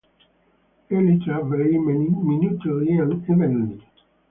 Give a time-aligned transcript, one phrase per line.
[0.89, 3.83] Elytra very minutely and evenly.